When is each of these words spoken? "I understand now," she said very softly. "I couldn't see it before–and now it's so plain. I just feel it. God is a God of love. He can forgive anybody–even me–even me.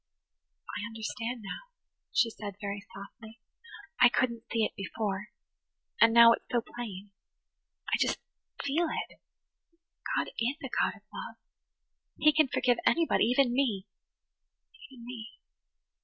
"I 0.67 0.83
understand 0.87 1.43
now," 1.43 1.69
she 2.11 2.31
said 2.31 2.55
very 2.59 2.81
softly. 2.91 3.39
"I 3.99 4.09
couldn't 4.09 4.45
see 4.51 4.63
it 4.65 4.73
before–and 4.75 6.11
now 6.11 6.31
it's 6.33 6.43
so 6.51 6.59
plain. 6.75 7.11
I 7.93 7.97
just 7.99 8.17
feel 8.63 8.87
it. 9.11 9.19
God 10.17 10.31
is 10.39 10.57
a 10.63 10.69
God 10.69 10.95
of 10.95 11.03
love. 11.13 11.35
He 12.17 12.33
can 12.33 12.47
forgive 12.47 12.79
anybody–even 12.83 13.53
me–even 13.53 15.05
me. 15.05 15.33